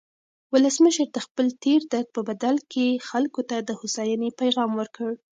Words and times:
ولسمشر 0.53 1.07
د 1.13 1.17
خپل 1.25 1.47
تېر 1.63 1.81
درد 1.93 2.07
په 2.15 2.21
بدل 2.29 2.55
کې 2.71 2.87
خلکو 3.09 3.41
ته 3.49 3.57
د 3.67 3.69
هوساینې 3.79 4.29
پیغام 4.41 4.71
ورکړ. 4.75 5.11